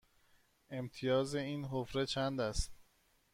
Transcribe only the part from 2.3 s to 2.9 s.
است؟